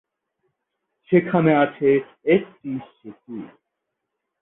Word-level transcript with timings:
সেখানে 1.09 1.51
আছে 1.55 1.87
একটি 2.25 2.71
সেতু। 2.91 3.35